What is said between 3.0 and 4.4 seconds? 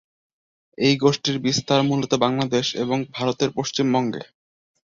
ভারতের পশ্চিমবঙ্গে।